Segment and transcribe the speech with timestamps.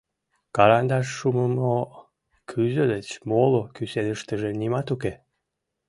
[0.55, 1.75] Карандаш шумымо
[2.49, 5.13] кӱзӧ деч моло кӱсеныштыже нимат уке.